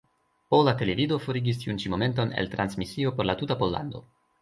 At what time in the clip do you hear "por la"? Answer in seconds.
3.19-3.41